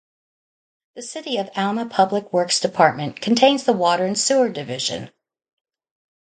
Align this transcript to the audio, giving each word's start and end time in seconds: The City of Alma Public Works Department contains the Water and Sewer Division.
The 0.95 1.03
City 1.03 1.37
of 1.37 1.51
Alma 1.55 1.85
Public 1.85 2.33
Works 2.33 2.59
Department 2.59 3.21
contains 3.21 3.65
the 3.65 3.73
Water 3.73 4.03
and 4.03 4.17
Sewer 4.17 4.49
Division. 4.49 5.11